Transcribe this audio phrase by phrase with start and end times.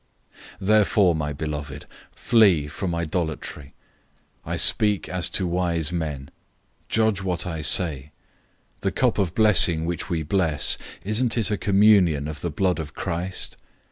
[0.53, 3.75] 010:014 Therefore, my beloved, flee from idolatry.
[4.47, 6.31] 010:015 I speak as to wise men.
[6.89, 8.11] Judge what I say.
[8.77, 12.79] 010:016 The cup of blessing which we bless, isn't it a communion of the blood
[12.79, 13.57] of Christ?